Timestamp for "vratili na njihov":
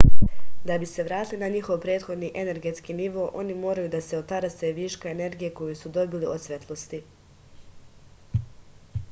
1.09-1.77